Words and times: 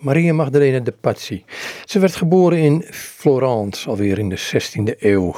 Maria 0.00 0.32
Magdalena 0.32 0.78
de 0.78 0.92
Pazzi. 1.00 1.44
Ze 1.84 1.98
werd 1.98 2.16
geboren 2.16 2.58
in 2.58 2.84
Florence, 2.90 3.88
alweer 3.88 4.18
in 4.18 4.28
de 4.28 4.38
16e 4.38 4.98
eeuw. 4.98 5.36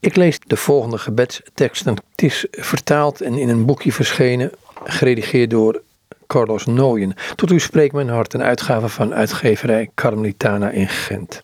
Ik 0.00 0.16
lees 0.16 0.38
de 0.46 0.56
volgende 0.56 0.98
gebedsteksten. 0.98 1.94
Het 2.10 2.22
is 2.22 2.46
vertaald 2.50 3.20
en 3.20 3.38
in 3.38 3.48
een 3.48 3.64
boekje 3.64 3.92
verschenen, 3.92 4.50
geredigeerd 4.84 5.50
door 5.50 5.82
Carlos 6.26 6.66
Nooyen. 6.66 7.14
Tot 7.34 7.50
u 7.50 7.60
spreekt 7.60 7.94
mijn 7.94 8.08
hart, 8.08 8.34
een 8.34 8.42
uitgave 8.42 8.88
van 8.88 9.14
uitgeverij 9.14 9.90
Carmelitana 9.94 10.70
in 10.70 10.88
Gent. 10.88 11.42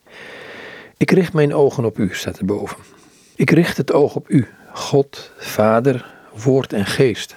Ik 0.96 1.10
richt 1.10 1.32
mijn 1.32 1.54
ogen 1.54 1.84
op 1.84 1.98
u, 1.98 2.14
staat 2.14 2.38
erboven. 2.38 2.76
Ik 3.34 3.50
richt 3.50 3.76
het 3.76 3.92
oog 3.92 4.14
op 4.14 4.30
u, 4.30 4.48
God, 4.72 5.32
Vader, 5.38 6.14
Woord 6.44 6.72
en 6.72 6.86
Geest. 6.86 7.36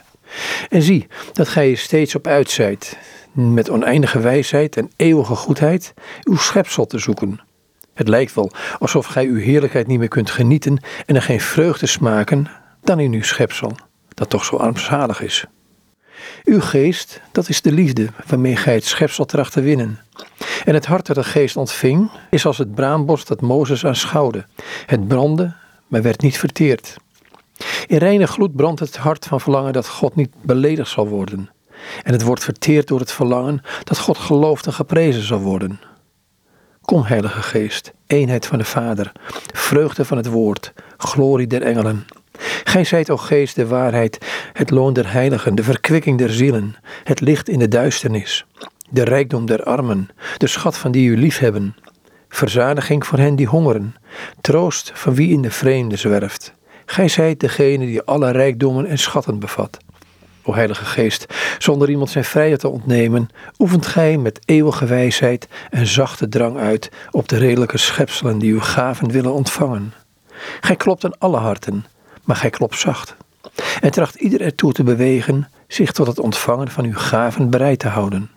En 0.69 0.81
zie 0.81 1.07
dat 1.33 1.47
gij 1.47 1.69
je 1.69 1.75
steeds 1.75 2.15
op 2.15 2.27
uitzijt, 2.27 2.97
met 3.31 3.69
oneindige 3.69 4.19
wijsheid 4.19 4.77
en 4.77 4.91
eeuwige 4.95 5.35
goedheid, 5.35 5.93
uw 6.23 6.37
schepsel 6.37 6.85
te 6.85 6.97
zoeken. 6.97 7.39
Het 7.93 8.07
lijkt 8.07 8.33
wel 8.33 8.51
alsof 8.79 9.05
gij 9.05 9.25
uw 9.25 9.39
heerlijkheid 9.39 9.87
niet 9.87 9.99
meer 9.99 10.07
kunt 10.07 10.29
genieten 10.29 10.83
en 11.05 11.15
er 11.15 11.21
geen 11.21 11.41
vreugde 11.41 11.85
smaken 11.87 12.47
dan 12.81 12.99
in 12.99 13.13
uw 13.13 13.23
schepsel, 13.23 13.75
dat 14.13 14.29
toch 14.29 14.45
zo 14.45 14.55
armzalig 14.55 15.21
is. 15.21 15.45
Uw 16.43 16.61
geest, 16.61 17.21
dat 17.31 17.49
is 17.49 17.61
de 17.61 17.71
liefde 17.71 18.07
waarmee 18.27 18.55
gij 18.55 18.73
het 18.73 18.85
schepsel 18.85 19.25
tracht 19.25 19.53
te 19.53 19.61
winnen. 19.61 19.99
En 20.65 20.73
het 20.73 20.85
hart 20.85 21.05
dat 21.05 21.15
de 21.15 21.23
geest 21.23 21.57
ontving, 21.57 22.11
is 22.29 22.45
als 22.45 22.57
het 22.57 22.75
braambos 22.75 23.25
dat 23.25 23.41
Mozes 23.41 23.85
aanschouwde. 23.85 24.45
Het 24.85 25.07
brandde, 25.07 25.53
maar 25.87 26.01
werd 26.01 26.21
niet 26.21 26.37
verteerd. 26.37 26.95
In 27.87 27.97
reine 27.97 28.27
gloed 28.27 28.55
brandt 28.55 28.79
het 28.79 28.97
hart 28.97 29.25
van 29.25 29.41
verlangen 29.41 29.73
dat 29.73 29.87
God 29.87 30.15
niet 30.15 30.33
beledigd 30.41 30.91
zal 30.91 31.07
worden. 31.07 31.49
En 32.03 32.11
het 32.11 32.21
wordt 32.21 32.43
verteerd 32.43 32.87
door 32.87 32.99
het 32.99 33.11
verlangen 33.11 33.61
dat 33.83 33.99
God 33.99 34.17
geloofd 34.17 34.65
en 34.65 34.73
geprezen 34.73 35.23
zal 35.23 35.39
worden. 35.39 35.79
Kom, 36.81 37.03
Heilige 37.03 37.41
Geest, 37.41 37.93
eenheid 38.07 38.45
van 38.45 38.57
de 38.57 38.65
Vader, 38.65 39.11
vreugde 39.53 40.05
van 40.05 40.17
het 40.17 40.27
Woord, 40.27 40.73
glorie 40.97 41.47
der 41.47 41.61
engelen. 41.61 42.05
Gij 42.63 42.83
zijt, 42.83 43.09
o 43.09 43.17
Geest, 43.17 43.55
de 43.55 43.67
waarheid, 43.67 44.17
het 44.53 44.69
loon 44.69 44.93
der 44.93 45.11
heiligen, 45.11 45.55
de 45.55 45.63
verkwikking 45.63 46.17
der 46.17 46.29
zielen, 46.29 46.75
het 47.03 47.21
licht 47.21 47.49
in 47.49 47.59
de 47.59 47.67
duisternis, 47.67 48.45
de 48.89 49.03
rijkdom 49.03 49.45
der 49.45 49.63
armen, 49.63 50.09
de 50.37 50.47
schat 50.47 50.77
van 50.77 50.91
die 50.91 51.09
u 51.09 51.17
liefhebben, 51.17 51.75
verzadiging 52.29 53.05
voor 53.05 53.17
hen 53.17 53.35
die 53.35 53.47
hongeren, 53.47 53.95
troost 54.41 54.91
van 54.93 55.15
wie 55.15 55.29
in 55.29 55.41
de 55.41 55.51
vreemde 55.51 55.97
zwerft. 55.97 56.53
Gij 56.85 57.07
zijt 57.07 57.39
degene 57.39 57.85
die 57.85 58.01
alle 58.01 58.31
rijkdommen 58.31 58.85
en 58.85 58.97
schatten 58.97 59.39
bevat. 59.39 59.77
O 60.43 60.53
Heilige 60.53 60.85
Geest, 60.85 61.25
zonder 61.57 61.89
iemand 61.89 62.09
zijn 62.09 62.23
vrijheid 62.23 62.59
te 62.59 62.67
ontnemen, 62.67 63.29
oefent 63.59 63.85
gij 63.85 64.17
met 64.17 64.39
eeuwige 64.45 64.85
wijsheid 64.85 65.47
en 65.69 65.87
zachte 65.87 66.29
drang 66.29 66.57
uit 66.57 66.91
op 67.11 67.27
de 67.27 67.37
redelijke 67.37 67.77
schepselen 67.77 68.37
die 68.37 68.53
uw 68.53 68.59
gaven 68.59 69.11
willen 69.11 69.33
ontvangen. 69.33 69.93
Gij 70.61 70.75
klopt 70.75 71.05
aan 71.05 71.17
alle 71.17 71.37
harten, 71.37 71.85
maar 72.23 72.35
gij 72.35 72.49
klopt 72.49 72.79
zacht. 72.79 73.15
En 73.81 73.91
tracht 73.91 74.15
ieder 74.15 74.41
ertoe 74.41 74.73
te 74.73 74.83
bewegen 74.83 75.47
zich 75.67 75.91
tot 75.91 76.07
het 76.07 76.19
ontvangen 76.19 76.71
van 76.71 76.85
uw 76.85 76.95
gaven 76.95 77.49
bereid 77.49 77.79
te 77.79 77.87
houden. 77.87 78.29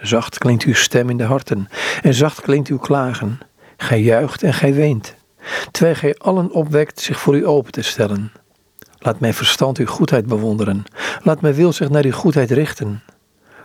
Zacht 0.00 0.38
klinkt 0.38 0.64
uw 0.64 0.74
stem 0.74 1.10
in 1.10 1.16
de 1.16 1.24
harten 1.24 1.68
en 2.02 2.14
zacht 2.14 2.40
klinkt 2.40 2.68
uw 2.68 2.78
klagen. 2.78 3.38
Gij 3.76 4.00
juicht 4.00 4.42
en 4.42 4.54
gij 4.54 4.74
weent, 4.74 5.14
terwijl 5.80 6.00
gij 6.00 6.14
allen 6.18 6.50
opwekt 6.50 7.00
zich 7.00 7.20
voor 7.20 7.36
u 7.36 7.46
open 7.46 7.72
te 7.72 7.82
stellen. 7.82 8.32
Laat 8.98 9.20
mijn 9.20 9.34
verstand 9.34 9.78
uw 9.78 9.86
goedheid 9.86 10.26
bewonderen. 10.26 10.84
Laat 11.22 11.40
mijn 11.40 11.54
wil 11.54 11.72
zich 11.72 11.88
naar 11.90 12.04
uw 12.04 12.12
goedheid 12.12 12.50
richten. 12.50 13.02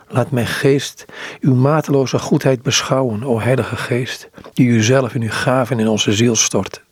Laat 0.07 0.31
mijn 0.31 0.47
geest 0.47 1.05
uw 1.39 1.55
mateloze 1.55 2.19
goedheid 2.19 2.61
beschouwen, 2.61 3.23
o 3.23 3.39
Heilige 3.39 3.75
Geest, 3.75 4.29
die 4.53 4.67
u 4.67 4.83
zelf 4.83 5.15
in 5.15 5.21
uw 5.21 5.29
gaven 5.31 5.79
in 5.79 5.87
onze 5.87 6.13
ziel 6.13 6.35
stort. 6.35 6.83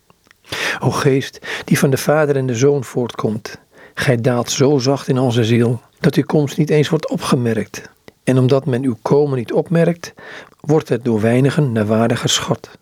O 0.79 0.91
Geest, 0.91 1.39
die 1.65 1.79
van 1.79 1.89
de 1.89 1.97
Vader 1.97 2.35
en 2.35 2.45
de 2.47 2.55
Zoon 2.55 2.83
voortkomt, 2.83 3.59
gij 3.93 4.21
daalt 4.21 4.51
zo 4.51 4.77
zacht 4.77 5.07
in 5.07 5.19
onze 5.19 5.43
ziel, 5.43 5.81
dat 5.99 6.15
uw 6.15 6.23
komst 6.23 6.57
niet 6.57 6.69
eens 6.69 6.89
wordt 6.89 7.09
opgemerkt. 7.09 7.89
En 8.23 8.37
omdat 8.37 8.65
men 8.65 8.83
uw 8.83 8.97
komen 9.01 9.37
niet 9.37 9.53
opmerkt, 9.53 10.13
wordt 10.59 10.89
het 10.89 11.03
door 11.05 11.21
weinigen 11.21 11.71
naar 11.71 11.85
waarde 11.85 12.15
geschat. 12.15 12.81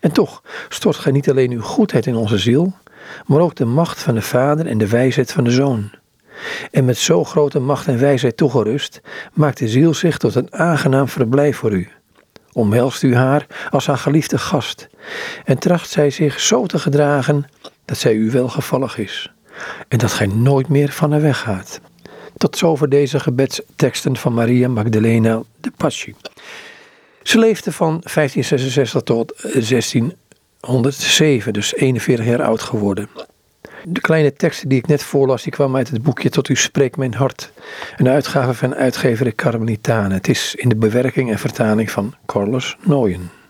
En 0.00 0.12
toch 0.12 0.42
stort 0.68 0.96
gij 0.96 1.12
niet 1.12 1.30
alleen 1.30 1.50
uw 1.50 1.62
goedheid 1.62 2.06
in 2.06 2.14
onze 2.14 2.38
ziel, 2.38 2.72
maar 3.26 3.40
ook 3.40 3.54
de 3.54 3.64
macht 3.64 4.02
van 4.02 4.14
de 4.14 4.22
Vader 4.22 4.66
en 4.66 4.78
de 4.78 4.88
wijsheid 4.88 5.32
van 5.32 5.44
de 5.44 5.50
Zoon. 5.50 5.90
En 6.70 6.84
met 6.84 6.96
zo 6.96 7.24
grote 7.24 7.58
macht 7.58 7.86
en 7.86 7.98
wijsheid 7.98 8.36
toegerust, 8.36 9.00
maakt 9.32 9.58
de 9.58 9.68
ziel 9.68 9.94
zich 9.94 10.18
tot 10.18 10.34
een 10.34 10.54
aangenaam 10.54 11.08
verblijf 11.08 11.56
voor 11.56 11.72
u. 11.72 11.88
Omhelst 12.52 13.02
u 13.02 13.16
haar 13.16 13.46
als 13.70 13.86
haar 13.86 13.98
geliefde 13.98 14.38
gast, 14.38 14.88
en 15.44 15.58
tracht 15.58 15.90
zij 15.90 16.10
zich 16.10 16.40
zo 16.40 16.66
te 16.66 16.78
gedragen 16.78 17.44
dat 17.84 17.98
zij 17.98 18.14
u 18.14 18.30
welgevallig 18.30 18.98
is, 18.98 19.32
en 19.88 19.98
dat 19.98 20.12
gij 20.12 20.26
nooit 20.26 20.68
meer 20.68 20.88
van 20.88 21.10
haar 21.10 21.20
weggaat. 21.20 21.80
Tot 22.36 22.56
zover 22.56 22.88
deze 22.88 23.20
gebedsteksten 23.20 24.16
van 24.16 24.34
Maria 24.34 24.68
Magdalena 24.68 25.42
de 25.60 25.72
Pasci. 25.76 26.14
Ze 27.22 27.38
leefde 27.38 27.72
van 27.72 27.90
1566 27.90 29.02
tot 29.02 29.32
16 29.58 30.14
107, 30.60 31.52
dus 31.52 31.74
41 31.74 32.26
jaar 32.26 32.42
oud 32.42 32.60
geworden. 32.60 33.08
De 33.84 34.00
kleine 34.00 34.32
teksten 34.32 34.68
die 34.68 34.78
ik 34.78 34.86
net 34.86 35.02
voorlas, 35.02 35.42
die 35.42 35.52
kwamen 35.52 35.76
uit 35.76 35.88
het 35.88 36.02
boekje 36.02 36.30
Tot 36.30 36.48
u 36.48 36.56
spreekt 36.56 36.96
mijn 36.96 37.14
hart. 37.14 37.52
Een 37.96 38.08
uitgave 38.08 38.54
van 38.54 38.74
uitgever 38.74 39.34
Carmelitane. 39.34 40.14
Het 40.14 40.28
is 40.28 40.54
in 40.54 40.68
de 40.68 40.76
bewerking 40.76 41.30
en 41.30 41.38
vertaling 41.38 41.90
van 41.90 42.14
Carlos 42.26 42.76
Nooyen. 42.80 43.30